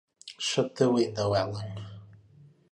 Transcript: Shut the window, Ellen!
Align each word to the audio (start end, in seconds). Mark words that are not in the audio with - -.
Shut 0.39 0.77
the 0.77 0.89
window, 0.91 1.33
Ellen! 1.33 1.85